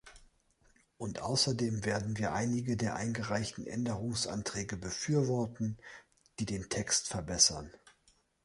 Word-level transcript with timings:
Und 0.97 1.21
außerdem 1.21 1.85
werden 1.85 2.17
wir 2.17 2.33
einige 2.33 2.75
der 2.75 2.95
eingereichten 2.95 3.67
Änderungsanträge 3.67 4.75
befürworten, 4.75 5.77
die 6.39 6.45
den 6.47 6.69
Text 6.69 7.07
verbessern. 7.07 7.71